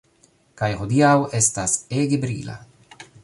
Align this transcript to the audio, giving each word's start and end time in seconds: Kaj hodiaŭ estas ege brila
Kaj 0.61 0.69
hodiaŭ 0.79 1.11
estas 1.41 1.77
ege 2.01 2.19
brila 2.27 2.57